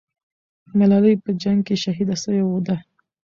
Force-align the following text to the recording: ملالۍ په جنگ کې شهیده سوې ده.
ملالۍ 0.77 1.13
په 1.23 1.29
جنگ 1.41 1.59
کې 1.67 1.75
شهیده 1.83 2.15
سوې 2.23 2.41
ده. 2.67 2.75